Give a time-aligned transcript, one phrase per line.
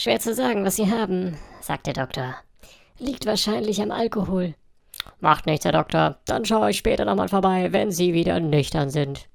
[0.00, 2.34] Schwer zu sagen, was Sie haben, sagt der Doktor.
[2.98, 4.54] Liegt wahrscheinlich am Alkohol.
[5.20, 6.16] Macht nichts, Herr Doktor.
[6.24, 9.28] Dann schaue ich später nochmal vorbei, wenn Sie wieder nüchtern sind.